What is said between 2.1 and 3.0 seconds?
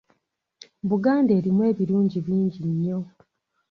bingi nnyo.